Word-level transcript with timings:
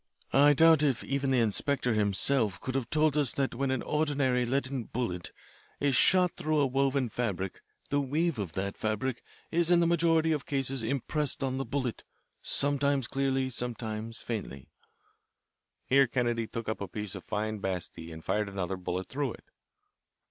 "I 0.33 0.55
doubt 0.55 0.81
if 0.81 1.03
even 1.03 1.29
the 1.29 1.39
inspector 1.41 1.93
himself 1.93 2.59
could 2.59 2.73
have 2.73 2.89
told 2.89 3.15
us 3.15 3.33
that 3.33 3.53
when 3.53 3.69
an 3.69 3.83
ordinary 3.83 4.47
leaden 4.47 4.85
bullet 4.85 5.31
is 5.79 5.95
shot 5.95 6.35
through 6.35 6.57
a 6.57 6.65
woven 6.65 7.07
fabric 7.07 7.61
the 7.91 8.01
weave 8.01 8.39
of 8.39 8.53
that 8.53 8.79
fabric 8.79 9.21
is 9.51 9.69
in 9.69 9.79
the 9.79 9.85
majority 9.85 10.31
of 10.31 10.47
cases 10.47 10.81
impressed 10.81 11.43
on 11.43 11.59
the 11.59 11.65
bullet, 11.65 12.03
sometimes 12.41 13.05
clearly, 13.05 13.51
sometimes 13.51 14.19
faintly." 14.19 14.71
Here 15.85 16.07
Kennedy 16.07 16.47
took 16.47 16.67
up 16.67 16.81
a 16.81 16.87
piece 16.87 17.13
of 17.13 17.23
fine 17.23 17.59
batiste 17.59 18.11
and 18.11 18.25
fired 18.25 18.49
another 18.49 18.77
bullet 18.77 19.05
through 19.05 19.33
it. 19.33 19.51